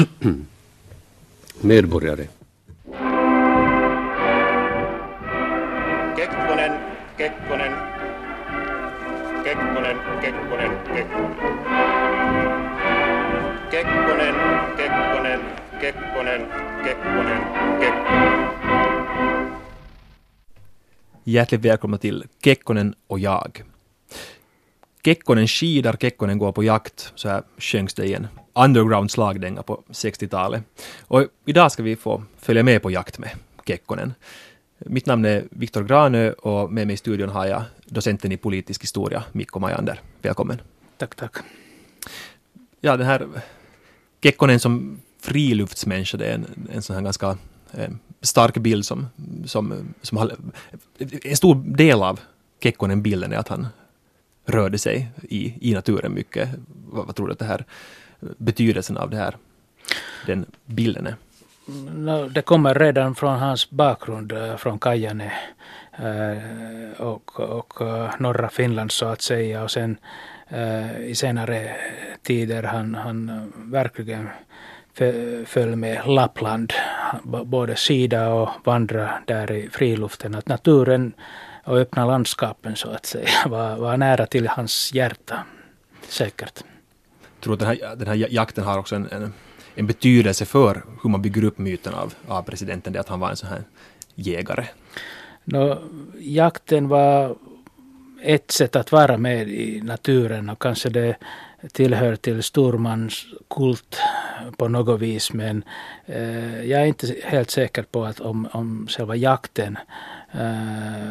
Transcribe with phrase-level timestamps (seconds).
[1.60, 2.28] medborgare.
[6.16, 6.72] Kekkonen,
[7.16, 7.72] Kekkonen,
[9.44, 11.30] Kekkonen, Kekkonen, Kekkonen.
[13.70, 14.34] Kekkonen,
[14.76, 15.40] Kekkonen,
[15.80, 16.42] Kekkonen,
[16.84, 17.42] Kekkonen,
[17.80, 18.40] Kekkonen.
[21.24, 23.62] Hjärtligt välkomna till Kekkonen och jag.
[25.04, 29.82] Kekkonen skidar, Kekkonen går på jakt, så här sjöngs det i en underground slagdänga på
[29.88, 30.62] 60-talet.
[31.00, 33.30] Och idag ska vi få följa med på jakt med
[33.66, 34.14] Kekkonen.
[34.78, 38.82] Mitt namn är Viktor Granö och med mig i studion har jag docenten i politisk
[38.82, 40.00] historia, Mikko Majander.
[40.22, 40.60] Välkommen.
[40.96, 41.36] Tack, tack.
[42.80, 43.28] Ja, den här
[44.22, 47.38] Kekkonen som friluftsmänniska, det är en, en sån här ganska
[47.72, 47.90] eh,
[48.20, 49.06] stark bild som,
[49.46, 50.36] som, som har,
[51.22, 52.20] en stor del av
[52.62, 53.66] Kekkonen-bilden är att han
[54.50, 56.48] rörde sig i, i naturen mycket.
[56.90, 57.64] Vad, vad tror du att det här
[58.18, 59.36] betydelsen av det här,
[60.26, 61.16] den bilden är?
[61.94, 65.32] No, det kommer redan från hans bakgrund eh, från Kajane
[65.92, 69.96] eh, och, och eh, norra Finland så att säga och sen
[71.06, 71.76] i senare
[72.22, 74.28] tider han, han verkligen
[75.46, 76.72] föll med Lappland,
[77.44, 80.34] både skida och vandra där i friluften.
[80.34, 81.12] Att naturen
[81.64, 85.44] och öppna landskapen så att säga var, var nära till hans hjärta,
[86.08, 86.62] säkert.
[87.20, 89.32] Jag tror att den här, den här jakten har också en, en,
[89.74, 93.30] en, betydelse för hur man bygger upp myten av, av presidenten, det att han var
[93.30, 93.62] en sån här
[94.14, 94.64] jägare?
[95.44, 95.78] No,
[96.18, 97.36] jakten var
[98.22, 101.16] ett sätt att vara med i naturen och kanske det
[101.72, 103.98] tillhör till stormans kult
[104.56, 105.64] på något vis men
[106.06, 109.78] eh, jag är inte helt säker på att om, om själva jakten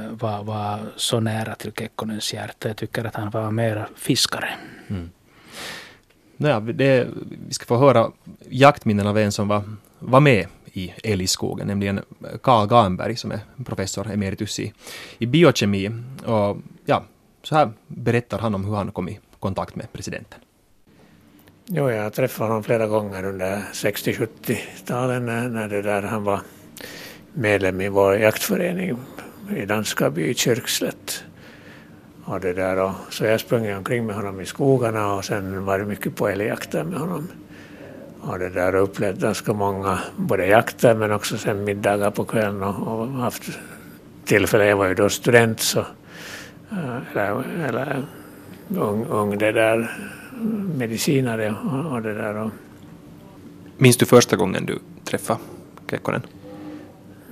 [0.10, 2.68] var, var så nära till Kekkonens hjärta.
[2.68, 4.50] Jag tycker att han var mer fiskare.
[4.88, 5.10] Mm.
[6.38, 7.08] Naja, det,
[7.48, 8.12] vi ska få höra
[8.50, 9.64] jaktminnen av en som var,
[10.00, 12.02] var med i älgskogen, nämligen
[12.42, 14.74] Karl Garnberg som är professor emeritus i,
[15.18, 15.92] i biokemi.
[16.26, 17.04] Och ja,
[17.44, 20.40] så här berättar han om hur han kom i kontakt med presidenten.
[21.66, 26.42] Jo, jag träffade honom flera gånger under 60-70-talen när, när det där han var
[27.34, 28.98] medlem i vår jaktförening
[29.56, 31.24] i danska by Kyrkslätt.
[32.26, 35.80] Och det där och, så jag sprang omkring med honom i skogarna och sen var
[35.80, 37.28] det mycket på älgjakter med honom.
[38.22, 42.64] Och det där och upplevt ganska många, både jakter men också sen middagar på kvällen
[42.64, 43.44] och, och haft
[44.26, 45.80] tillfälle, jag var ju då student så,
[46.72, 48.04] eh, eller, eller
[48.78, 49.92] ung, ung det där
[50.78, 52.36] medicinare och, och det där.
[52.36, 52.52] Och.
[53.78, 55.40] Minns du första gången du träffade
[55.90, 56.22] Kekkonen?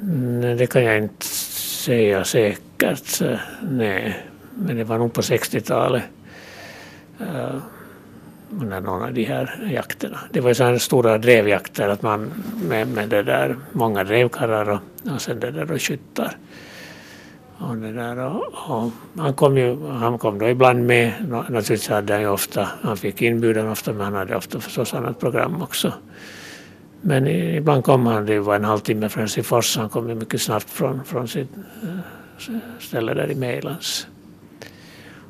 [0.01, 3.21] Nej, det kan jag inte säga säkert.
[3.61, 4.23] Nej,
[4.55, 6.03] men det var nog på 60-talet.
[7.21, 7.57] Uh,
[8.51, 10.19] under någon av de här jakterna.
[10.31, 12.31] Det var ju sådana stora drevjakter att man
[12.69, 14.79] med, med det där, många drevkarlar och,
[15.13, 16.37] och sen det där och skyttar.
[17.57, 22.13] Och det där, och, och han, kom ju, han kom då ibland med, naturligtvis hade
[22.13, 25.93] han ju ofta, han fick inbjudan ofta men han hade ofta förstås annat program också.
[27.07, 30.69] Men ibland kom han, det var en halvtimme från Helsingfors, han kom ju mycket snabbt
[30.69, 31.49] från, från sitt
[31.83, 34.07] eh, ställe där i Mejlands.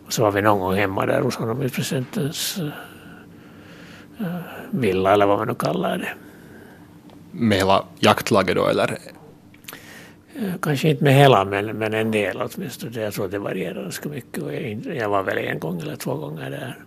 [0.05, 2.59] Och så var vi någon gång hemma där hos honom i presidentens
[4.21, 4.27] uh,
[4.71, 6.13] villa eller vad man nu kallar det.
[7.31, 8.97] Med hela jaktlaget då eller
[10.35, 13.01] Eh, kanske inte med hela men, men en del åtminstone.
[13.01, 14.43] Jag tror att det varierar ganska mycket.
[14.43, 14.53] Och
[14.95, 16.77] jag, var väl en gång eller två gånger där.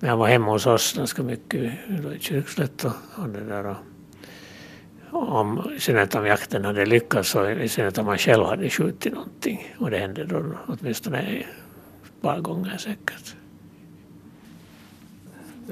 [0.00, 1.72] Men jag var hemma hos oss ganska mycket i
[2.20, 3.66] Kyrkslätt och, och det där.
[3.66, 3.76] Och,
[5.14, 9.14] om, i synnerhet om jakten hade lyckats och i synnerhet om man själv hade skjutit
[9.14, 9.74] någonting.
[9.78, 13.36] Och det hände då åtminstone ett par gånger säkert.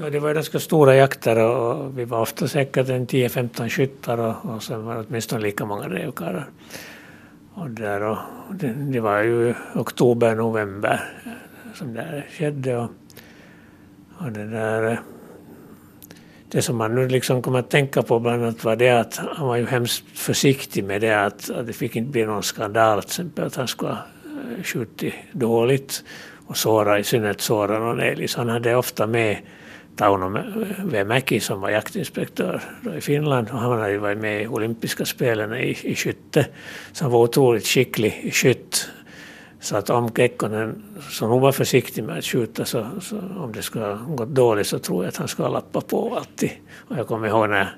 [0.01, 4.55] Ja, det var ganska stora jakter och vi var ofta säkert en 10-15 skyttar och,
[4.55, 6.49] och sen var det åtminstone lika många drevkarlar.
[7.55, 8.19] Och, där, och
[8.51, 11.01] det, det, var ju oktober, november
[11.75, 12.77] som det skedde.
[12.77, 12.91] Och,
[14.19, 15.01] och det där
[16.53, 19.47] det som man nu liksom kommer att tänka på bland annat var det att han
[19.47, 23.09] var ju hemskt försiktig med det att, att det fick inte bli någon skandal till
[23.09, 26.05] exempel att han skulle ha eh, skjutit dåligt
[26.47, 28.29] och såra, i synnerhet såra någon älg.
[28.29, 29.37] Så han hade ofta med
[29.97, 30.39] Tauno
[30.85, 32.61] Vemäki som var jaktinspektör
[32.97, 36.47] i Finland och han hade ju varit med i olympiska spelen i, i skytte.
[36.93, 38.91] Så han var otroligt skicklig i skytt.
[39.63, 43.63] Så att om Kekkonen, som nog var försiktig med att skjuta, så, så, om det
[43.63, 46.51] skulle ha gått dåligt så tror jag att han skulle ha lappat på alltid.
[46.89, 47.77] Och jag kommer ihåg när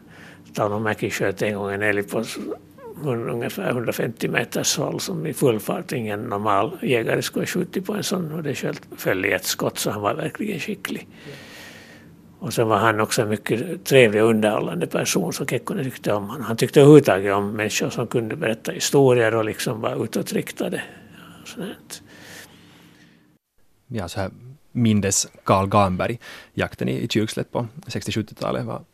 [0.54, 2.24] Tauno Mäki sköt en gång en älg på
[3.04, 7.94] ungefär 150 meters håll som i full fart ingen normal jägare skulle ha skjutit på
[7.94, 11.08] en sån och det föll i ett skott så han var verkligen skicklig.
[12.38, 16.28] Och sen var han också en mycket trevlig och underhållande person som Kekkonen tyckte om.
[16.28, 20.82] Han tyckte överhuvudtaget om människor som kunde berätta historier och liksom var utåtriktade.
[23.86, 24.30] Ja, så här
[24.72, 26.18] mindes Karl Gamberg
[26.54, 28.64] jakten i, i Kyrkslätt på 60-70-talet.
[28.64, 28.84] Vad,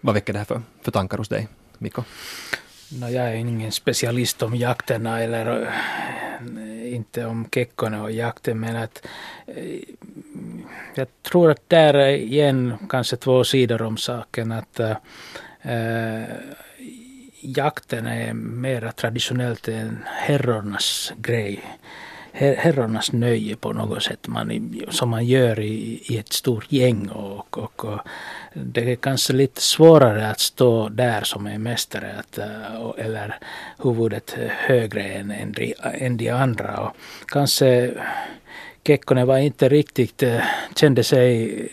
[0.00, 1.48] vad väcker det här för, för tankar hos dig,
[1.78, 2.02] Mikko?
[2.92, 8.76] No, jag är ingen specialist om jakterna eller äh, inte om Kekkonen och jakten men
[8.76, 9.06] att
[9.46, 9.80] äh,
[10.94, 14.96] jag tror att där är igen kanske två sidor om saken att äh,
[17.46, 21.62] jakten är mer traditionellt en herrornas grej
[22.38, 27.08] herrarnas nöje på något sätt man, som man gör i, i ett stort gäng.
[27.08, 28.00] Och, och, och,
[28.54, 33.38] det är kanske lite svårare att stå där som en mästare att, eh, eller
[33.84, 36.80] huvudet högre än, än, de, än de andra.
[36.80, 36.96] Och
[37.26, 37.94] kanske
[38.86, 40.40] Kekkonen var inte riktigt, eh,
[40.76, 41.68] kände sig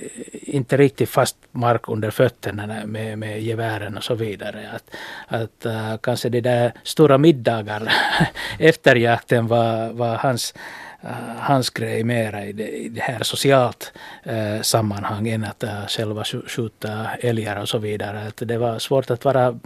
[0.54, 4.70] inte riktigt fast mark under fötterna med, med gevären och så vidare.
[4.76, 4.96] Att,
[5.28, 7.94] att uh, kanske de där stora middagar
[8.60, 10.54] efter jakten var, var hans
[11.02, 11.10] äh,
[11.40, 16.24] hans grej mera i det, i det här socialt äh, sammanhang än att uh, själva
[16.24, 18.28] skjuta älgar och så vidare.
[18.28, 19.60] Att det var svårt att vara...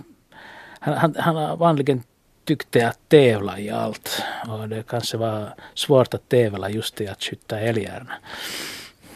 [0.80, 2.04] Han, han, han vanligen
[2.46, 4.24] tyckte att tävla i allt.
[4.48, 8.14] Och det kanske var svårt att tävla just i att skjuta älgarna.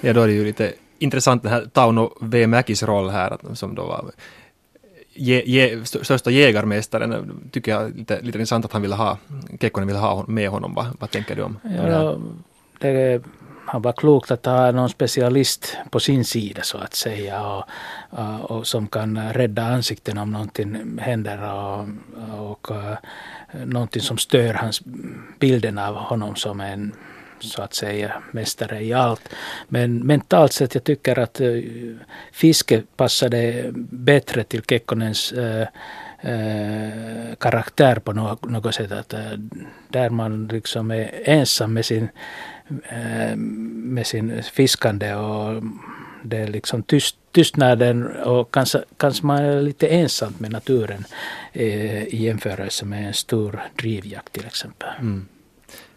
[0.02, 2.48] Ja, då är det ju lite intressant den här Tauno V.
[2.48, 4.12] Mäkis roll här, som då var
[5.14, 9.18] je, je, största jägarmästaren, tycker jag lite, lite intressant att han ville ha,
[9.62, 10.74] Kekkonen ville ha med honom.
[10.74, 12.18] Vad, vad tänker du om ja,
[12.80, 12.92] det?
[12.92, 13.24] det
[13.66, 17.66] han var klokt att ha någon specialist på sin sida så att säga och,
[18.52, 21.88] och, som kan rädda ansikten om någonting händer och,
[22.40, 22.98] och, och
[23.66, 24.82] någonting som stör hans
[25.40, 26.94] bilden av honom som en
[27.44, 29.30] så att säga mästare i allt.
[29.68, 31.96] Men mentalt sett jag tycker att uh,
[32.32, 35.66] fiske passade bättre till Kekkonens uh,
[36.26, 38.92] uh, karaktär på något, något sätt.
[38.92, 39.14] Att,
[39.88, 42.10] där man liksom är ensam med sin,
[43.66, 45.64] med sin fiskande och
[46.24, 51.06] det är liksom tyst, tystnaden och kanske, kanske man är lite ensam med naturen
[51.54, 54.90] i jämförelse med en stor drivjakt till exempel.
[55.00, 55.26] Mm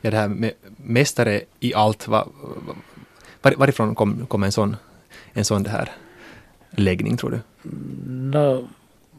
[0.05, 2.29] ja, det här med mästare i allt, var,
[3.43, 4.77] var, varifrån kom, kom en sån,
[5.33, 5.93] en sån det här
[6.71, 7.41] läggning tror du?
[8.09, 8.69] No.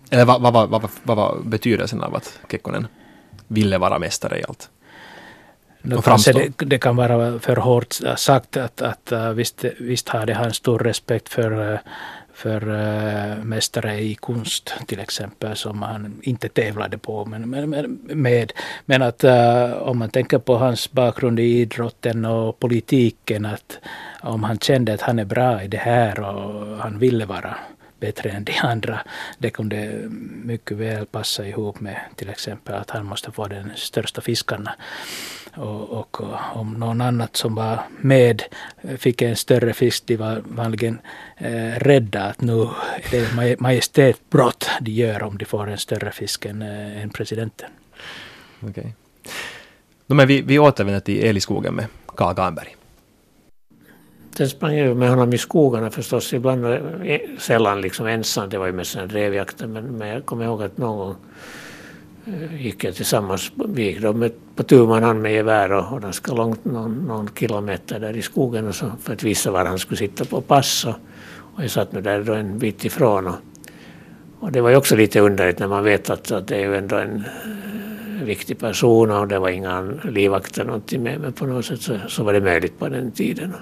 [0.09, 2.87] Eller vad, vad, vad, vad, vad var betydelsen av att Kekkonen
[3.47, 4.69] ville vara mästare i allt?
[5.81, 10.33] No, kanske det, det, kan vara för hårt sagt att, att uh, visst, visst hade
[10.33, 11.79] han stor respekt för uh,
[12.35, 18.53] för äh, mästare i konst till exempel som han inte tävlade på men, men, med.
[18.85, 23.79] Men att äh, om man tänker på hans bakgrund i idrotten och politiken att
[24.21, 27.55] om han kände att han är bra i det här och han ville vara
[28.05, 28.99] bättre än de andra.
[29.37, 30.09] Det kunde
[30.43, 34.75] mycket väl passa ihop med till exempel att han måste få den största fiskarna.
[35.55, 36.21] Och, och,
[36.53, 38.43] om någon annat som var med
[38.97, 40.99] fick en större fisk, de var vanligen
[41.37, 46.45] eh, rädda att nu är det majestätbrott de gör om de får en större fisk
[46.45, 47.69] än, eh, än presidenten.
[48.59, 48.69] Okej.
[48.69, 48.91] Okay.
[50.07, 52.75] No, men vi, vi återvänder till Eliskogen med Karl Garnberg.
[54.37, 58.65] Sen sprang jag med honom i skogarna förstås, ibland e- sällan liksom ensam, det var
[58.65, 61.15] ju mest en drevjakten, men, men jag kommer ihåg att någon gång
[62.25, 65.93] eh, gick jag tillsammans, vi gick då med, på tu man hand med gevär och,
[65.93, 69.65] och ganska långt, någon, någon, kilometer där i skogen och så, för att visa var
[69.65, 70.85] han skulle sitta på pass.
[70.85, 70.95] Och,
[71.55, 73.27] och jag satt nu där då en bit ifrån.
[73.27, 73.35] Och,
[74.39, 76.75] och det var ju också lite underligt när man vet att, att det är ju
[76.75, 81.65] ändå en eh, viktig person och det var inga livvakter någonting med, men på något
[81.65, 83.53] sätt så, så var det möjligt på den tiden.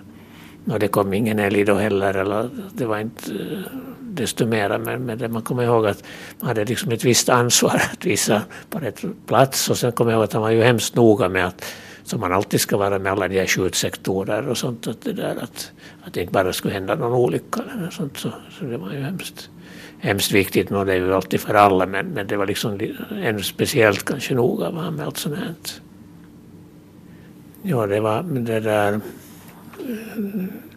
[0.66, 3.60] Och det kom ingen älg då heller, eller det var inte eh,
[4.00, 6.04] desto mera, men, men det man kommer ihåg att
[6.40, 10.18] man hade liksom ett visst ansvar att visa på rätt plats och sen kommer jag
[10.18, 11.66] ihåg att han var ju hemskt noga med att
[12.04, 15.36] som man alltid ska vara med alla de här skjutsektorer och sånt, att det där
[15.44, 15.72] att,
[16.04, 18.30] att det inte bara skulle hända någon olycka eller sånt, så,
[18.60, 19.50] så det var ju hemskt,
[20.00, 22.80] hemskt viktigt, och det är ju alltid för alla, men, men det var liksom
[23.24, 25.54] ännu speciellt kanske noga var han med allt sånt här.
[27.62, 29.00] Ja, det var det där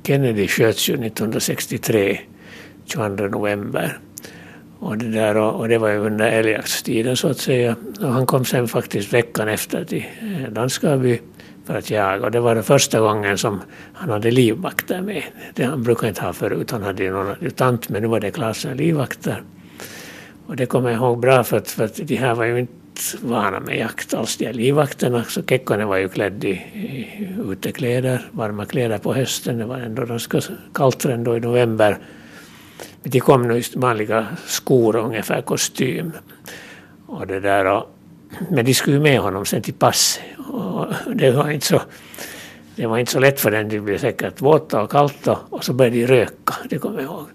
[0.02, 2.20] Kennedy sköts ju 1963,
[2.84, 3.98] 22 november.
[4.78, 7.76] Och det, där, och det var ju under älgjaktstiden så att säga.
[8.00, 11.20] Och han kom sen faktiskt veckan efter till eh, Danskaby
[11.64, 12.24] för att jaga.
[12.24, 15.22] Och det var den första gången som han hade livvakter med.
[15.54, 16.70] Det han brukade inte ha förut.
[16.70, 19.42] Han hade ju någon adjutant men nu var det klassen livvakter.
[20.46, 22.72] Och det kommer jag ihåg bra för att, för att de här var ju inte
[23.22, 25.24] vana med jakt alls, de här livvakterna.
[25.24, 29.58] Så Kekkonen var ju klädd i, i utekläder, varma kläder på hösten.
[29.58, 30.40] Det var ändå ganska
[30.74, 31.98] kallt ändå i november.
[33.02, 36.12] Men de kom nog i vanliga skor och ungefär kostym.
[37.06, 37.96] Och det där och,
[38.50, 40.22] men de skulle ju med honom sen till passet.
[40.38, 41.80] Och det var inte så
[42.76, 45.72] det var inte så lätt för dem, de blev säkert våta och kallt och, så
[45.72, 47.26] började de röka, det kommer jag ihåg.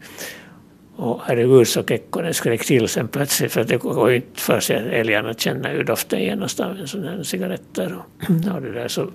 [0.96, 4.96] Och herregud så Kekkonen skrek till sen plötsligt för det går ju inte för sig
[4.96, 9.08] älgarna känner ju doften genast av en sån här cigaretter och, och det där så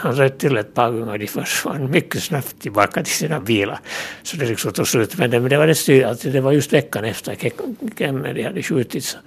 [0.00, 3.78] han röt till ett par gånger och de försvann mycket snabbt tillbaka till sina bilar.
[4.22, 5.40] Så det liksom tog slut med det.
[5.40, 7.36] Men det var, det, alltså det var just veckan efter
[7.98, 9.18] Kennedy hade skjutits.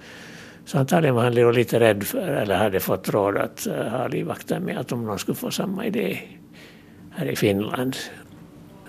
[0.65, 4.59] Så antagligen var han lite rädd för, eller hade fått råd att uh, ha livvakter
[4.59, 6.19] med att om någon skulle få samma idé
[7.11, 7.95] här i Finland.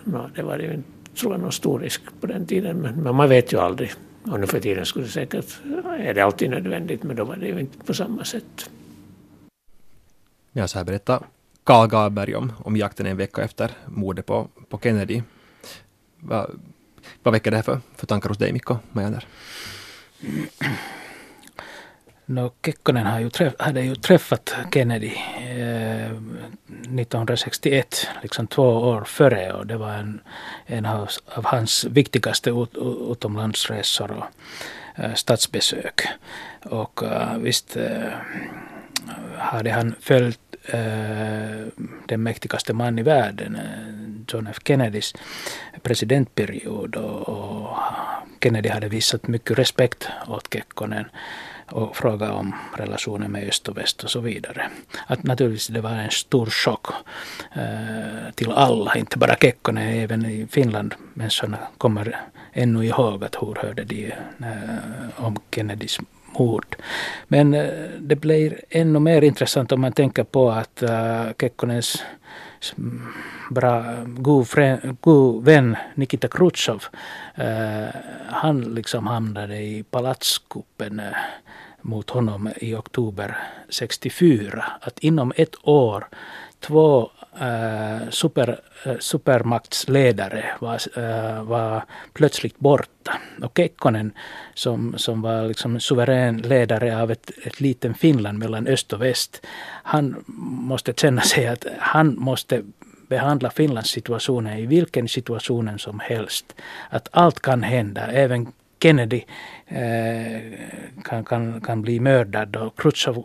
[0.04, 3.14] No, det var ju inte, tror jag, någon stor risk på den tiden, men, men
[3.14, 3.92] man vet ju aldrig.
[4.30, 5.60] Och nu för tiden skulle det säkert,
[5.98, 8.70] är det alltid nödvändigt, men då var det ju inte på samma sätt.
[10.52, 11.26] Ja, så här berättar
[11.64, 15.22] Karl Garberg om, om jakten en vecka efter mordet på, på Kennedy.
[16.20, 16.46] Va,
[17.22, 19.26] vad väcker det här för, för tankar hos dig, Mikko Majander?
[22.26, 29.52] No, Kekkonen har ju träff, hade ju träffat Kennedy eh, 1961, liksom två år före
[29.52, 30.20] och det var en,
[30.66, 32.74] en av, av hans viktigaste ut,
[33.10, 34.24] utomlandsresor och
[35.04, 36.02] eh, statsbesök.
[36.62, 38.12] Och eh, visst eh,
[39.38, 41.66] hade han följt eh,
[42.06, 45.14] den mäktigaste man i världen, eh, John F Kennedys
[45.82, 47.76] presidentperiod och, och
[48.42, 51.04] Kennedy hade visat mycket respekt åt Kekkonen
[51.70, 54.70] och fråga om relationen med öst och väst och så vidare.
[55.06, 56.86] Att naturligtvis det var en stor chock
[57.54, 60.94] eh, till alla, inte bara Kekkonen, även i Finland.
[61.14, 62.20] Människorna kommer
[62.52, 65.98] ännu ihåg att hur hörde de eh, om Kennedys
[66.38, 66.76] mord.
[67.28, 67.68] Men eh,
[67.98, 72.04] det blir ännu mer intressant om man tänker på att eh, Kekkonens
[72.78, 73.12] Mm,
[73.50, 76.84] bra, god, fre, god vän Nikita Khrushchev,
[77.38, 77.88] uh,
[78.26, 81.06] han liksom hamnade i palatskuppen uh,
[81.82, 84.64] mot honom i oktober 64.
[84.80, 86.08] Att inom ett år
[86.60, 93.18] två Eh, super, eh, supermaktsledare var, eh, var plötsligt borta.
[93.42, 94.12] Och Kekkonen
[94.54, 99.46] som, som var liksom suverän ledare av ett, ett litet Finland mellan öst och väst.
[99.82, 102.62] Han måste känna sig att han måste
[103.08, 106.54] behandla Finlands situation i vilken situation som helst.
[106.90, 109.24] Att allt kan hända, även Kennedy
[109.66, 110.40] eh,
[111.04, 113.22] kan, kan, kan bli mördad och Khrushchev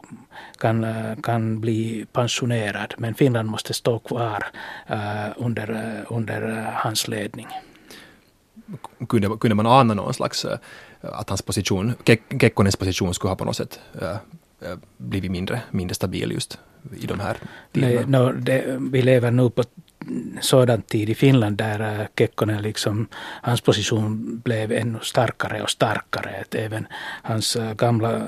[0.58, 0.86] kan,
[1.24, 2.94] kan bli pensionerad.
[2.98, 4.46] Men Finland måste stå kvar
[4.88, 7.48] eh, under, under hans ledning.
[9.10, 10.46] Kunde, kunde man ana någon slags
[11.01, 11.94] att hans position,
[12.39, 13.79] Kekkonens position skulle ha på något sätt
[14.98, 16.60] blivit mindre, mindre stabil just
[16.98, 17.38] i de här
[17.72, 17.96] tiderna?
[17.96, 19.63] Nej, no, det, vi lever nu på
[20.41, 23.08] sådan tid i Finland där eh, Kekkonen liksom,
[23.41, 26.41] hans position blev ännu starkare och starkare.
[26.41, 26.88] Att även
[27.24, 28.22] hans eh, gamla eh,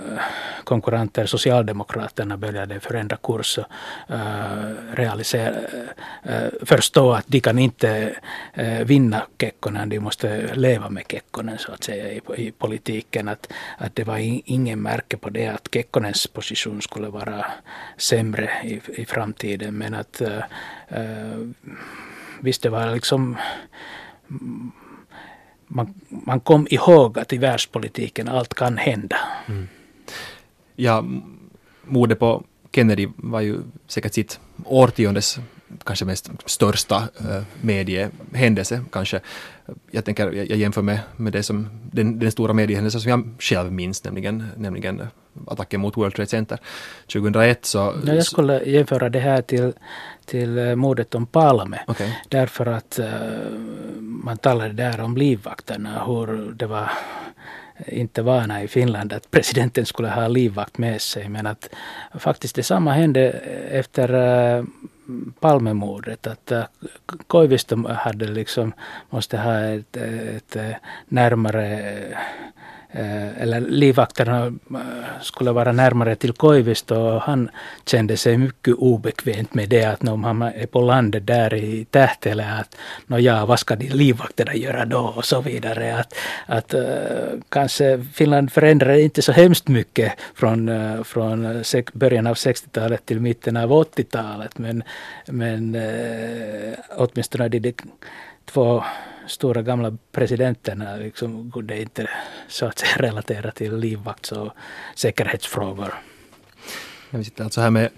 [0.63, 3.65] konkurrenter Socialdemokraterna började förändra kurs och
[4.09, 5.55] uh, realisera,
[6.29, 8.15] uh, förstå att de kan inte
[8.59, 13.27] uh, vinna Kekkonen, de måste leva med Kekkonen så att säga i, i politiken.
[13.27, 17.45] Att, att det var in, ingen märke på det att Kekkonens position skulle vara
[17.97, 20.21] sämre i, i framtiden men att
[20.91, 21.47] Eh,
[22.39, 23.37] visst, det var liksom...
[25.67, 29.17] Man, man kom ihåg att i världspolitiken allt kan hända.
[29.47, 29.67] Mm.
[30.75, 31.05] Ja,
[31.83, 35.39] mordet på Kennedy var ju säkert sitt årtiondes
[35.83, 39.19] kanske mest största uh, mediehändelse kanske.
[39.91, 43.71] Jag tänker, jag, jämför med, med det som, den, den stora mediehändelsen som jag själv
[43.71, 45.01] minns, nämligen, nämligen
[45.47, 46.59] attacken mot World Trade Center
[47.13, 47.65] 2001.
[47.65, 49.73] Så, ja, jag skulle jämföra det här till,
[50.25, 51.79] till eh, mordet om Palme.
[51.87, 52.11] Okay.
[52.29, 53.59] Därför att uh,
[53.99, 56.91] man talade där om livvakterna, hur det var
[57.87, 61.29] inte vana i Finland att presidenten skulle ha livvakt med sig.
[61.29, 61.69] Men att
[62.19, 63.29] faktiskt detsamma hände
[63.71, 64.65] efter uh,
[65.39, 66.27] Palmemordet.
[66.27, 66.51] Att
[67.27, 68.73] Koivisto hade liksom,
[69.09, 70.57] måste ha ett, ett,
[71.07, 71.93] närmare
[72.93, 77.49] Eh, eller livvakterna eh, skulle vara närmare till Koivisto och han
[77.85, 82.45] kände sig mycket obekvämt med det att om han är på landet där i Tähtele
[82.59, 85.99] att no ja, vad ska de livvakterna göra då och så vidare.
[85.99, 86.13] Att,
[86.45, 86.81] att uh,
[87.49, 93.57] kanske Finland förändrade inte så hemskt mycket från, uh, från början av 60-talet till mitten
[93.57, 94.83] av 80-talet men,
[95.25, 97.73] men uh, åtminstone de
[98.45, 98.83] två
[99.27, 102.09] stora gamla presidenterna liksom kunde inte
[102.47, 104.53] så att säga relatera till livvakts och
[104.95, 105.93] säkerhetsfrågor.
[107.09, 107.89] Vi sitter alltså här med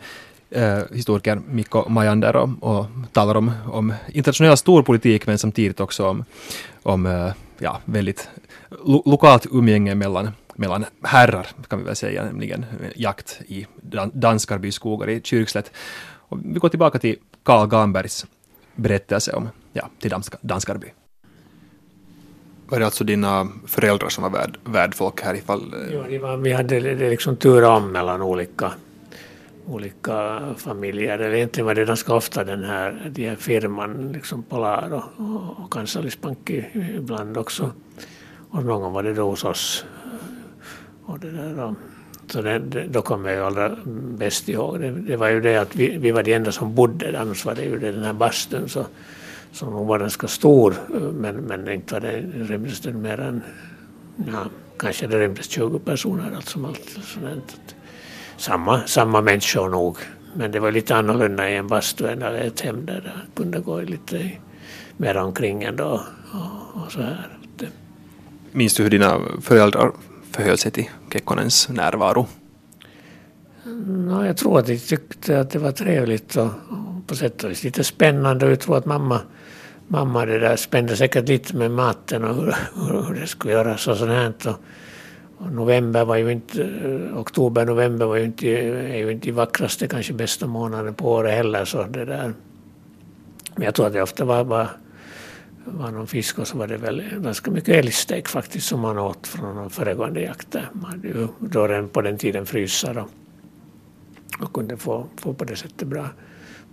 [0.49, 6.25] eh, Mikko Majander och, och talar om, om internationell storpolitik men samtidigt också om,
[6.83, 8.29] om eh, ja, väldigt
[8.69, 14.11] lo lokalt umgänge mellan, mellan herrar, kan vi väl säga, nämligen eh, jakt i Dan
[14.13, 15.71] Danskarby skogar i Kyrkslätt.
[16.29, 18.25] Och vi går tillbaka till Karl Gambergs
[18.75, 20.87] berättelse om ja, till Dansk Danskarby.
[22.67, 25.75] Var det alltså dina föräldrar som var värd, värdfolk här ifall...
[25.91, 28.71] Jo, det var, vi hade det liksom tur om mellan olika,
[29.65, 31.19] olika familjer.
[31.19, 35.63] Eller egentligen var det ganska ofta den här, de här firman, liksom Polar och, och,
[35.63, 36.65] och Kansallisbanki
[36.97, 37.71] ibland också.
[38.49, 39.85] Och någon gång var det då hos oss.
[41.05, 41.75] Och det där, då.
[42.27, 43.77] så det, då kommer jag ju allra
[44.17, 44.79] bäst ihåg.
[44.79, 47.45] Det, det var ju det att vi, vi var de enda som bodde där, annars
[47.45, 48.69] var det ju det, den här bastun.
[48.69, 48.85] Så,
[49.53, 50.75] som var ganska stor,
[51.13, 53.41] men, men inte var det, rymdes det mer än,
[54.31, 54.45] ja,
[54.77, 56.89] kanske det rymdes 20 personer allt som allt.
[57.03, 57.75] Sådant.
[58.37, 59.97] Samma, samma människor nog,
[60.35, 63.81] men det var lite annorlunda i en bastu än ett hem där det kunde gå
[63.81, 64.31] lite
[64.97, 66.01] mer omkring ändå
[66.33, 67.37] och, och så här.
[68.51, 69.91] Minns du hur dina föräldrar
[70.31, 72.27] förhöll sig till Kekkonens närvaro?
[73.87, 77.51] No, jag tror att de tyckte att det var trevligt och, och på sätt och
[77.51, 78.49] vis lite spännande.
[78.49, 79.21] Jag tror att mamma
[79.93, 82.55] mamma det där spände säkert lite med maten och hur,
[83.07, 84.33] hur det skulle göras och sånt här.
[84.45, 84.59] Och,
[85.37, 86.69] och november var ju inte,
[87.15, 91.33] oktober, november var ju inte, är ju inte de vackraste, kanske bästa månaden på året
[91.33, 91.65] heller.
[91.65, 92.33] Så det där.
[93.55, 94.67] Men jag tror att det ofta var, var,
[95.65, 99.27] var någon fisk och så var det väl ganska mycket älgstek faktiskt som man åt
[99.27, 100.69] från de föregående jakter.
[100.73, 103.09] Man hade ju då redan på den tiden frysar och,
[104.45, 106.09] och kunde få, få på det sättet bra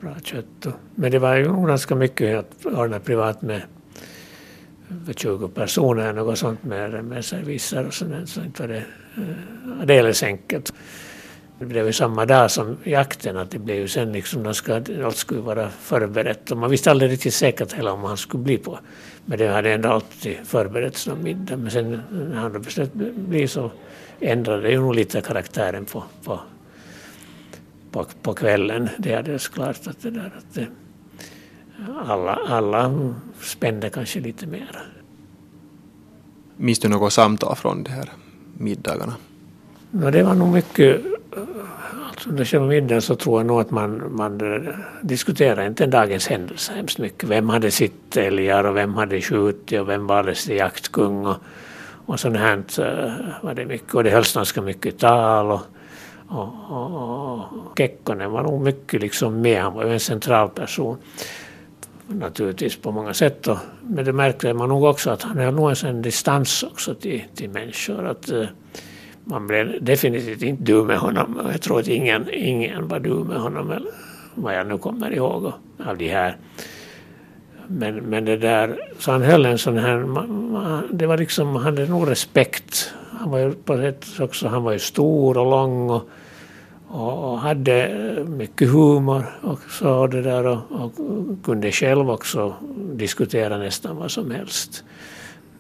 [0.01, 0.67] bra kött.
[0.95, 3.63] Men det var ju ganska mycket att ordna privat med
[5.07, 8.85] för 20 personer, något sånt med, med serviser och sånt, så inte var det
[9.17, 10.73] eh, alldeles enkelt.
[11.59, 14.75] Det blev ju samma dag som jakten, att det blev ju sen liksom, de ska,
[15.05, 16.51] allt skulle vara förberett.
[16.51, 18.79] Och man visste aldrig riktigt säkert heller om han skulle bli på.
[19.25, 21.57] Men det hade ändå alltid förberetts någon middag.
[21.57, 23.71] Men sen när han beslöt bli så
[24.21, 26.41] ändrade det ju nog lite karaktären på, på
[27.91, 28.89] på, på kvällen.
[28.99, 30.59] Det är alldeles klart att det där att
[32.07, 34.83] alla, alla spände kanske lite mer.
[36.57, 38.09] Minns du något samtal från de här
[38.59, 39.15] middagarna?
[39.91, 41.01] No, det var nog mycket,
[42.09, 44.41] alltså under själva middagen så tror jag nog att man, man
[45.03, 47.29] diskuterade inte dagens händelse hemskt mycket.
[47.29, 51.37] Vem hade sitt älgar och vem hade skjutit och vem valdes till jaktkung och,
[52.07, 52.63] och sånt här
[53.43, 53.95] var det mycket.
[53.95, 55.61] Och det hölls ganska mycket tal och,
[56.31, 60.97] och, och, och Kekkonen var nog mycket liksom med, han var ju en central person
[62.07, 63.47] naturligtvis på många sätt.
[63.47, 67.23] Och, men det märkte man nog också att han höll nog en distans också till,
[67.35, 68.07] till människor.
[68.07, 68.47] Att, uh,
[69.25, 71.41] man blev definitivt inte du med honom.
[71.53, 73.91] Jag tror att ingen, ingen var du med honom, eller,
[74.35, 75.53] vad jag nu kommer ihåg
[75.87, 76.37] av de här.
[77.67, 80.07] Men, men det där, så han höll en sån här,
[80.93, 82.95] det var liksom, han hade nog respekt.
[83.21, 86.09] Han var ju på ett sätt också, han var ju stor och lång och
[86.91, 90.93] och, hade mycket humor och så det där och, och,
[91.45, 92.55] kunde själv också
[92.93, 94.85] diskutera nästan vad som helst.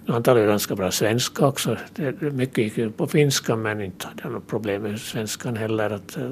[0.06, 1.76] Han talade ganska bra svenska också.
[1.94, 5.90] Det, mycket gick på finska men inte hade han något problem med svenskan heller.
[5.90, 6.30] Att, eh,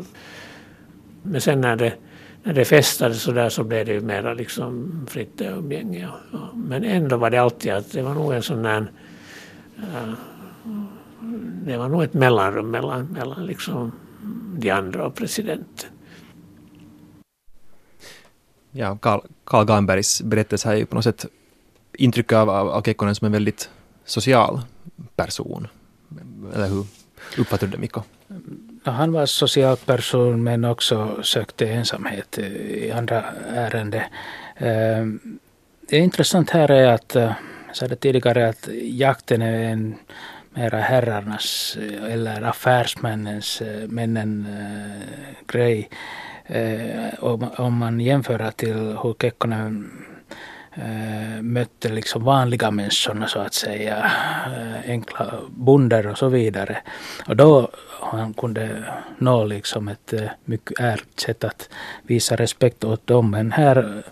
[1.22, 1.92] men sen när det,
[2.42, 6.08] när det festade så där så blev det ju mera liksom fritt umgänge.
[6.08, 8.86] Och, och, men ändå var det alltid att det var nog en sån där
[9.78, 10.12] uh,
[11.64, 13.92] det var nog ett mellanrum mellan, mellan liksom
[14.58, 15.90] de andra och presidenten.
[18.70, 21.26] Ja, Karl, Karl Gambergs berättelse har ju på något sätt
[21.92, 23.70] intryck av, av Kekkonen som en väldigt
[24.04, 24.60] social
[25.16, 25.68] person.
[26.54, 26.86] Eller hur
[27.38, 28.02] uppfattar du det, Mikko?
[28.84, 34.02] han var social person men också sökte ensamhet i andra ärenden.
[34.56, 35.38] Ehm,
[35.88, 37.14] det intressant här är att,
[37.66, 39.94] jag sa det tidigare, att jakten är en
[40.58, 45.88] mera herrarnas eh, eller affärsmännens eh, männen, äh, grej.
[46.46, 49.90] Äh, om, om man jämför till hur Kekkonen
[50.74, 54.10] äh, mötte liksom vanliga människorna så att säga,
[54.86, 56.78] enkla bonder och så vidare.
[57.26, 57.68] Och då
[58.00, 58.84] han kunde
[59.18, 61.68] nå liksom ett mycket ärligt sätt att
[62.02, 63.30] visa respekt åt dem.
[63.30, 64.02] Men här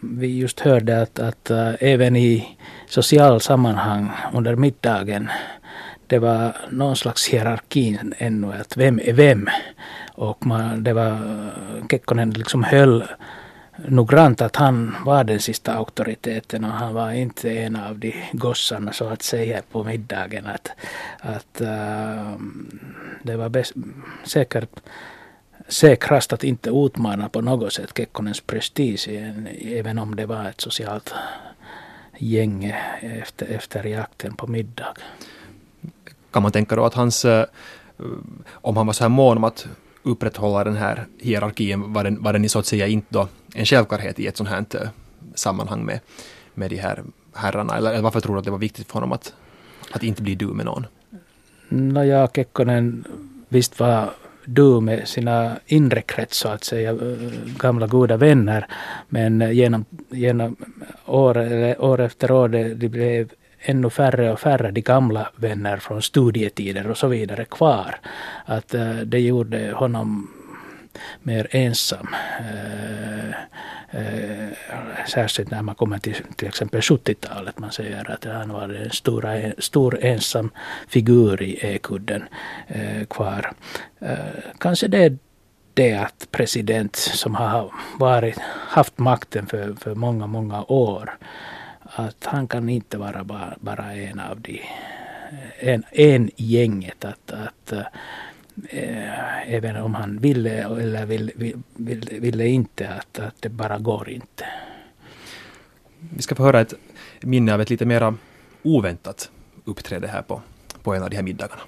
[0.00, 2.56] vi just hörde att, att äh, även i
[2.94, 5.30] social sammanhang under middagen
[6.06, 9.48] det var någon slags hierarki ännu, att vem är vem?
[10.14, 11.18] Och man, det var,
[11.90, 13.04] Kekkonen liksom höll
[13.88, 18.92] noggrant att han var den sista auktoriteten och han var inte en av de gossarna
[18.92, 20.46] så att säga på middagen.
[20.46, 20.68] Att,
[21.20, 22.36] att uh,
[23.22, 23.72] det var bäst,
[24.24, 24.70] säkert
[25.68, 29.08] säkrast att inte utmana på något sätt Kekkonens prestige,
[29.62, 31.14] även om det var ett socialt
[32.18, 34.94] gäng efter, efter jakten på middag.
[36.30, 37.46] Kan man tänka då att hans, eh,
[38.50, 39.66] om han var så här mån om att
[40.02, 44.20] upprätthålla den här hierarkin, var den, var den så att säga inte då en självklarhet
[44.20, 44.88] i ett sånt här eh,
[45.34, 46.00] sammanhang med,
[46.54, 47.02] med de här
[47.34, 47.76] herrarna?
[47.76, 49.34] Eller varför tror du att det var viktigt för honom att,
[49.90, 50.86] att inte bli du med någon?
[51.68, 53.04] Nåja, Kekkonen
[53.48, 54.10] visst var
[54.44, 56.96] du med sina inre krets, så att säga, eh,
[57.58, 58.66] gamla goda vänner.
[59.08, 60.56] Men genom, genom
[61.06, 61.38] år,
[61.84, 63.30] år efter år, det, det blev
[63.64, 67.96] ännu färre och färre de gamla vänner från studietider och så vidare kvar.
[68.44, 70.30] Att eh, det gjorde honom
[71.22, 72.08] mer ensam.
[72.40, 73.28] Eh,
[73.90, 74.48] eh,
[75.08, 77.58] särskilt när man kommer till till exempel 70-talet.
[77.58, 80.50] Man säger att han var en stora, stor ensam
[80.88, 82.24] figur i Ekudden
[82.66, 83.52] eh, kvar.
[84.58, 85.18] kanske det är
[85.74, 91.18] det att president som har varit, haft makten för, för många, många år
[91.80, 94.62] att han kan inte vara bara, bara en av de
[95.58, 97.04] en, en gänget.
[97.04, 97.72] Att, att
[98.68, 101.32] äh, även om han ville eller ville,
[101.74, 104.44] ville, ville inte, att, att det bara går inte.
[106.16, 106.74] Vi ska få höra ett
[107.20, 108.14] minne av ett lite mera
[108.62, 109.30] oväntat
[109.64, 110.42] uppträde här på,
[110.82, 111.62] på en av de här middagarna.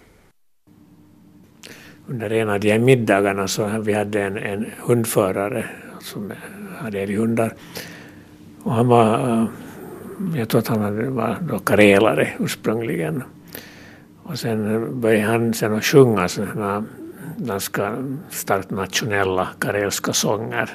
[2.07, 5.67] Under en av de här middagarna så vi hade en, en hundförare
[6.01, 6.33] som
[6.79, 7.55] hade älghundar.
[8.63, 9.49] Och han var
[10.37, 13.23] jag tror att han var då karelare ursprungligen.
[14.29, 16.85] Och sen började han sen att sjunga sådana
[17.37, 17.99] ganska äh,
[18.31, 20.71] starkt nationella karelska sånger.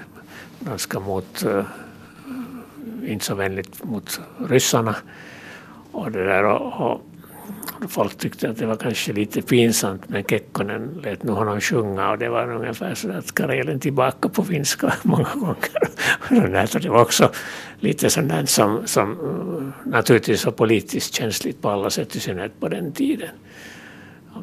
[0.59, 1.63] Ganska mot, äh,
[3.03, 4.95] inte så vänligt mot ryssarna.
[5.91, 7.01] Och det där och, och
[7.87, 12.17] folk tyckte att det var kanske lite pinsamt men Kekkonen lät nu honom sjunga och
[12.17, 16.79] det var ungefär så att Karelen tillbaka på finska många gånger.
[16.79, 17.31] det var också
[17.79, 22.67] lite sådant som, som eh, naturligtvis var politiskt känsligt på alla sätt, i synnerhet på
[22.67, 23.29] den tiden.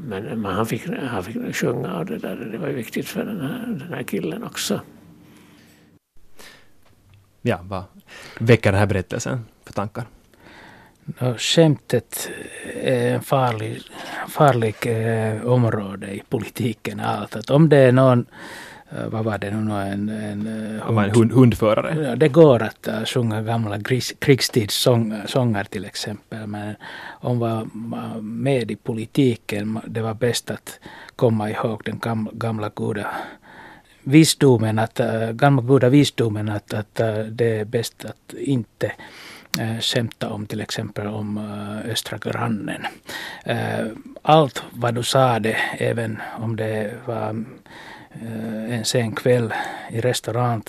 [0.08, 3.24] Men, eh, men han, fick, han fick sjunga och det, där, det var viktigt för
[3.24, 4.80] den här, den här killen också.
[7.42, 7.84] Ja, vad
[8.38, 10.06] väcker den här berättelsen för tankar?
[11.38, 12.30] Skämtet
[12.82, 13.80] är en farlig,
[14.28, 17.00] farlig eh, område i politiken.
[17.00, 17.36] Allt.
[17.36, 18.26] Att om det är någon
[18.90, 20.46] eh, vad var det nu, en, en,
[20.82, 22.16] hund, en hund, hundförare?
[22.16, 23.78] Det går att uh, sjunga gamla
[24.18, 26.46] krigstidssånger till exempel.
[26.46, 26.74] Men
[27.20, 30.80] om man var med i politiken, det var bäst att
[31.16, 33.06] komma ihåg den gamla, gamla goda
[34.02, 38.92] visdomen, att, uh, gamla goda visdomen att, att uh, det är bäst att inte
[39.60, 42.86] eh, skämta om till exempel om eh, östra grannen.
[43.44, 43.86] Eh,
[44.22, 47.44] allt vad du sa det, även om det var
[48.10, 49.54] eh, en sen kväll
[49.90, 50.62] i restaurang,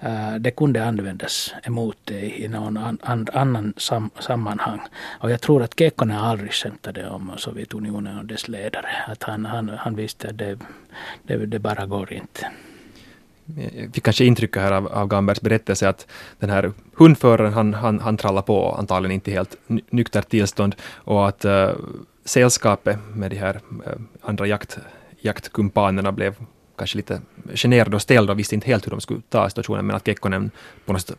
[0.00, 4.80] eh, det kunde användas emot dig i någon an, an, annan sam, sammanhang.
[5.20, 8.88] Och jag tror att Kekkonen aldrig skämtade om Sovjetunionen och dess ledare.
[9.06, 10.58] Att han, han, han visste att det,
[11.22, 12.46] det, det bara går inte
[13.92, 16.06] fick kanske intrycket här av, av Gambergs berättelse att
[16.38, 19.56] den här hundföraren han, han, han trallar på antagligen inte helt
[19.90, 21.70] nyktert tillstånd och att äh,
[22.24, 24.78] sällskapet med de här äh, andra jakt,
[25.20, 26.34] jaktkumpanerna blev
[26.76, 27.20] kanske lite
[27.54, 30.50] generade och ställda och visste inte helt hur de skulle ta situationen men att Kekkonen
[30.86, 31.16] på något sätt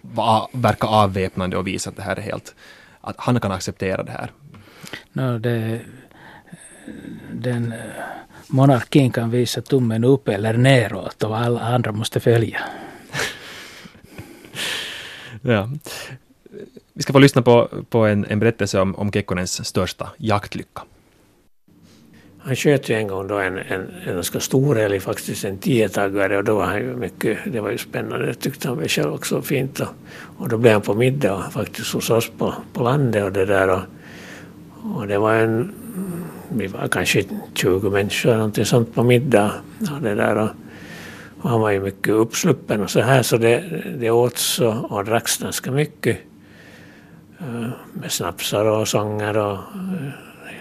[0.00, 2.54] var, verkar avväpnande och visa att det här är helt,
[3.00, 4.30] att han kan acceptera det här.
[5.12, 5.80] No, det,
[7.32, 7.78] den eh,
[8.50, 12.60] monarkin kan visa tummen upp eller neråt och alla andra måste följa.
[15.42, 15.70] ja.
[16.92, 20.82] Vi ska få lyssna på, på en, en berättelse om, om Kekkonens största jaktlycka.
[22.42, 26.36] Han sköt ju en gång då en, en, en ganska stor älg, faktiskt en tiotaggare,
[26.36, 29.12] och då var han ju mycket, det var ju spännande, det tyckte han väl själv
[29.12, 29.80] också fint.
[29.80, 29.88] Och,
[30.36, 33.68] och då blev han på middag faktiskt hos oss på, på landet och det där.
[33.68, 33.80] Och,
[34.96, 35.72] och det var en
[36.52, 39.52] vi var kanske 20 människor någonting sånt på middag.
[39.80, 40.50] Och det där, och,
[41.40, 45.04] och han var ju mycket uppsluppen och så här så det, det åts och, och
[45.04, 46.18] dracks ganska mycket.
[47.40, 49.58] Uh, med snapsar och sånger och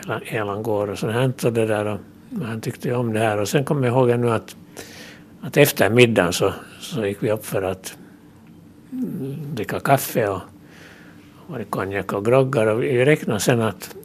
[0.10, 1.34] eh, uh, elangård och sånt här.
[1.44, 2.00] Och det där, och,
[2.44, 4.56] han tyckte ju om det här och sen kommer jag ihåg nu att,
[5.42, 7.98] att efter middagen så, så gick vi upp för att
[8.92, 10.42] mm, dricka kaffe och
[11.48, 13.96] var det konjak och groggar och vi räknade sen att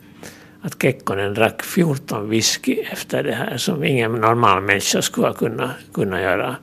[0.64, 6.22] att Kekkonen drack 14 whisky efter det här som ingen normal människa skulle kunna, kunna
[6.22, 6.57] göra.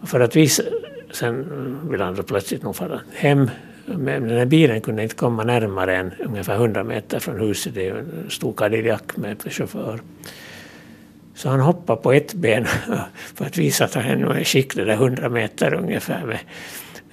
[0.00, 0.62] Och för att visa,
[1.12, 1.46] sen
[1.90, 3.50] ville han då plötsligt nog fara hem
[3.86, 7.74] men den här bilen kunde inte komma närmare än ungefär 100 meter från huset.
[7.74, 10.00] Det är ju en stor Cadillac med chaufför.
[11.34, 12.66] Så han hoppade på ett ben
[13.34, 16.38] för att visa att han är skicklig, där 100 meter ungefär med,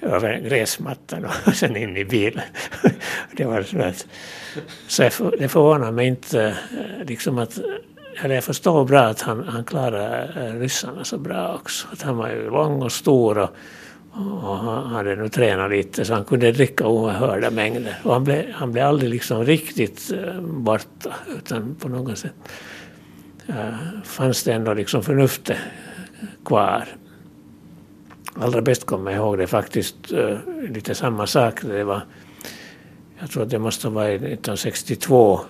[0.02, 2.44] över gräsmattan och sen in i bilen.
[3.36, 4.06] Det var så att,
[4.86, 5.02] så
[5.38, 7.58] det förvånar mig inte eh, liksom att
[8.22, 11.88] eller jag förstår bra att han, han klarade eh, ryssarna så bra också.
[11.92, 13.50] Att han var ju lång och stor och,
[14.12, 17.98] och han hade nu tränat lite så han kunde dricka oerhörda mängder.
[18.02, 22.34] Och han blev, han blev aldrig liksom riktigt eh, borta utan på något sätt
[24.04, 25.58] fanns det ändå liksom förnuftet
[26.44, 26.84] kvar.
[28.34, 31.62] Allra bäst kommer jag ihåg det faktiskt uh, lite samma sak.
[31.62, 32.02] Det var,
[33.20, 35.40] jag tror att det måste ha varit 1962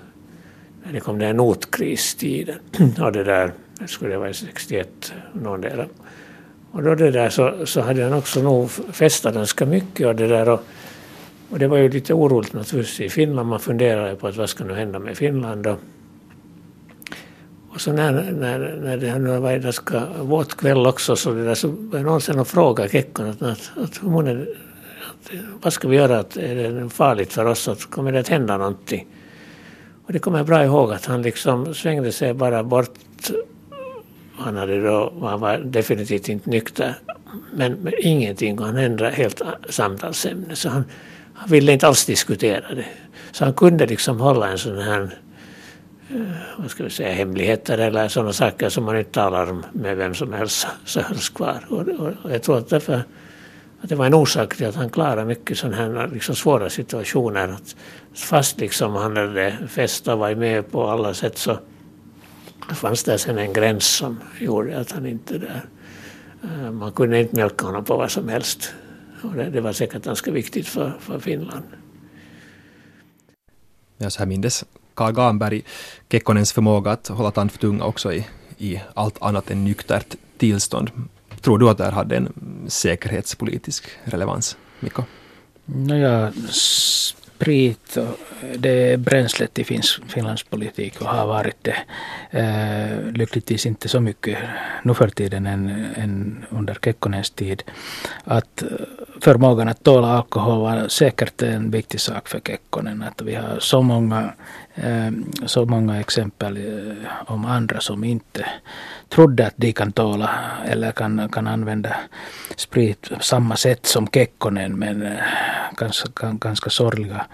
[0.85, 2.59] när det kom den notkristiden.
[3.01, 5.85] och det där, det skulle vara 61, någon del.
[6.73, 10.27] Och då det där så, så hade han också nog festat ganska mycket och det
[10.27, 10.49] där.
[10.49, 10.61] Och,
[11.51, 13.49] och det var ju lite oroligt naturligtvis i Finland.
[13.49, 15.66] Man funderade på att vad ska nu hända med Finland.
[15.66, 15.79] Och,
[17.75, 21.45] och så när, när, när det nu var en ganska våt kväll också så, det
[21.45, 24.37] där, så började någon sen fråga Kekkonen att, att, att, att,
[25.63, 28.57] vad ska vi göra, att, är det farligt för oss, att kommer det att hända
[28.57, 29.07] någonting?
[30.07, 32.99] Och det kommer jag bra ihåg att han liksom svängde sig bara bort.
[34.37, 36.95] Han, hade då, han var definitivt inte nykter.
[37.55, 40.57] Men, men ingenting han ändrade helt samtalsämne.
[40.57, 40.85] Så han,
[41.35, 42.87] han ville inte alls diskutera det.
[43.33, 45.19] Så han kunde liksom hålla en sån här
[46.59, 50.15] vad ska vi säga, hemligheter eller sådana saker som man inte talar om med vem
[50.15, 51.65] som helst så hölls kvar.
[51.69, 53.03] Och, och, och jag tror att därför
[53.83, 57.49] att det var en orsak till att han klarade mycket sådana här liksom svåra situationer.
[57.49, 57.77] Att
[58.15, 61.59] fast liksom han hade fest och varit med på alla sätt så
[62.75, 65.65] fanns det sen en gräns som gjorde att han inte där...
[66.43, 68.75] Eh, man kunde inte mjölka honom på vad som helst.
[69.23, 71.65] Och det, det var säkert ganska viktigt för, för Finland.
[73.99, 75.63] Ja, så här mindes Karl Gamberg
[76.11, 78.27] Kekkonens förmåga att hålla tand för tunga också i,
[78.59, 80.91] i allt annat än nyktert tillstånd.
[81.41, 82.33] Tror du att det här hade en
[82.69, 85.03] säkerhetspolitisk relevans, Mikko?
[85.65, 86.33] Nåja,
[87.43, 88.19] sprit och
[88.59, 91.77] det är bränslet i Finns, Finlands politik och har varit det.
[92.31, 94.39] Eh, lyckligtvis inte så mycket
[94.83, 97.63] nu för tiden än, än under Kekkonens tid.
[98.25, 98.69] Att eh,
[99.21, 103.03] förmågan att tåla alkohol var säkert en viktig sak för Kekkonen.
[103.03, 104.33] Att vi har så många,
[104.75, 108.47] Ehm, så många exempel eh, om andra som inte
[109.09, 110.31] trodde att de kan tåla
[110.67, 111.97] eller kan, kan använda
[112.57, 115.19] sprit på samma sätt som Kekkonen men eh,
[115.77, 117.27] ganska, ganska sorgliga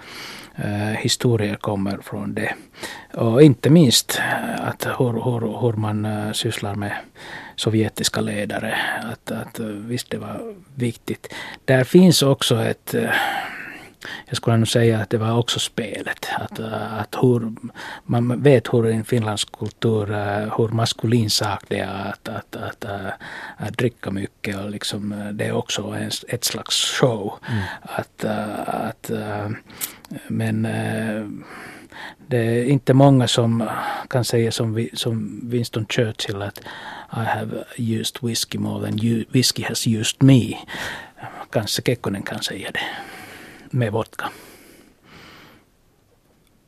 [0.57, 2.55] eh, historier kommer från det.
[3.15, 4.21] Och inte minst
[4.59, 6.93] att hur, hur, hur man sysslar med
[7.57, 8.79] sovjetiska ledare.
[9.13, 11.35] Att, att visst det var viktigt.
[11.65, 12.95] Där finns också ett
[14.27, 16.29] jag skulle nog säga att det var också spelet.
[16.37, 16.61] Att,
[17.01, 17.53] att hur,
[18.05, 20.07] man vet hur i finländsk kultur,
[20.57, 23.13] hur maskulin sak det är att, att, att, att,
[23.57, 27.33] att dricka mycket och liksom, det är också en, ett slags show.
[27.49, 27.63] Mm.
[27.83, 28.25] Att,
[28.67, 29.11] att,
[30.29, 30.67] men
[32.27, 33.69] det är inte många som
[34.11, 36.61] kan säga som, som Winston Churchill att
[37.13, 40.55] I have used whiskey more than you, whiskey has used me.
[41.51, 42.81] Kanske Kekkonen kan säga det
[43.73, 44.31] med vodka.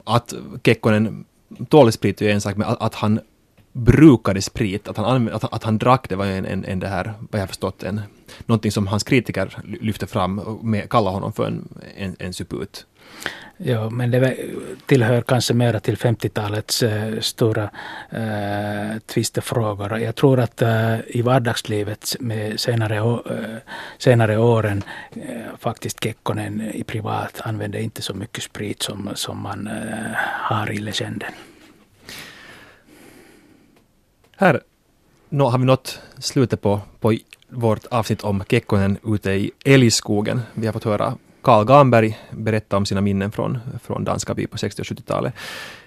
[0.04, 0.34] Att
[0.64, 1.24] Kekkonen
[1.68, 3.20] tål sprit är en sak, men att, att han
[3.72, 7.12] brukade sprit, att han, att, att han drack det var en, en, en det här,
[7.30, 8.00] vad jag förstått, en,
[8.46, 12.86] någonting som hans kritiker lyfte fram och kallade honom för en, en, en suput.
[13.62, 14.36] Ja, men det
[14.86, 17.70] tillhör kanske mera till 50-talets äh, eh, stora
[18.10, 19.98] äh, tvistefrågor.
[19.98, 23.56] Jag tror att äh, i vardagslivet med senare, äh,
[23.98, 29.66] senare åren äh, faktiskt Kekkonen i privat använde inte så mycket sprit som, som man
[29.66, 29.72] äh,
[30.16, 31.32] har i legenden.
[34.40, 34.60] Här
[35.28, 37.16] nå, har vi nått slutet på, på
[37.48, 40.40] vårt avsnitt om Kekkonen ute i älgskogen.
[40.54, 44.82] Vi har fått höra Karl Gamberg berätta om sina minnen från, från Danskaby på 60
[44.82, 45.34] och 70-talet.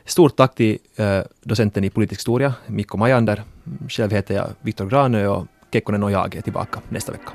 [0.06, 3.44] Stort tack till eh, docenten i politisk historia, Mikko Majander.
[3.90, 7.32] Själv heter jag Viktor Granö och Kekkonen och jag är tillbaka nästa vecka.